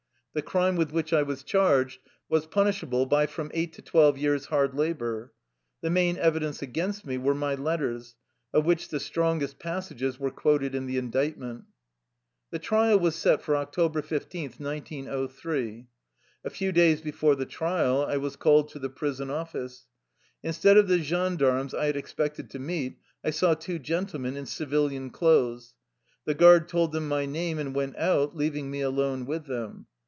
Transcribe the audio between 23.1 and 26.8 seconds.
I saw two gentlemen in civilian clothes. The guard